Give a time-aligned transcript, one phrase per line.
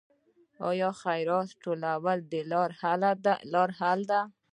[0.69, 2.33] آیا خیرات ټولول د
[2.81, 3.03] حل
[3.53, 4.21] لاره ده؟